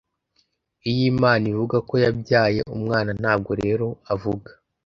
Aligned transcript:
Iyo 0.89 1.03
Imana 1.11 1.43
ivuga 1.53 1.77
ko 1.89 1.93
"yabyaye" 2.03 2.59
Umwana 2.75 3.11
ntabwo 3.21 3.51
rero 3.61 3.87
avuga 4.13 4.49